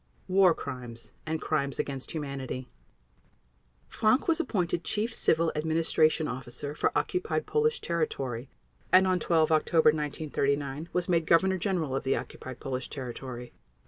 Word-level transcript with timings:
War 0.27 0.55
Crimes 0.55 1.11
and 1.27 1.39
Crimes 1.39 1.77
against 1.77 2.09
Humanity 2.09 2.67
Frank 3.87 4.27
was 4.27 4.39
appointed 4.39 4.83
Chief 4.83 5.13
Civil 5.13 5.51
Administration 5.55 6.27
Officer 6.27 6.73
for 6.73 6.91
occupied 6.97 7.45
Polish 7.45 7.81
territory 7.81 8.49
and, 8.91 9.05
on 9.05 9.19
12 9.19 9.51
October 9.51 9.89
1939, 9.89 10.89
was 10.91 11.07
made 11.07 11.27
Governor 11.27 11.59
General 11.59 11.95
of 11.95 12.03
the 12.03 12.15
occupied 12.15 12.59
Polish 12.59 12.89
territory. 12.89 13.53